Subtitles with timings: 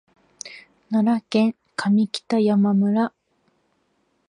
[0.89, 3.13] 奈良県上北山村